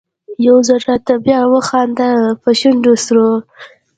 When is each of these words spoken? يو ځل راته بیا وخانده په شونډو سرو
يو 0.45 0.57
ځل 0.67 0.79
راته 0.87 1.13
بیا 1.25 1.39
وخانده 1.53 2.09
په 2.41 2.49
شونډو 2.59 2.93
سرو 3.05 3.29